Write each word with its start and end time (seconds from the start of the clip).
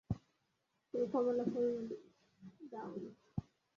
তুমি 0.93 1.05
কমলা 1.13 1.43
ফুল 1.43 1.67
দাওনি। 2.71 3.09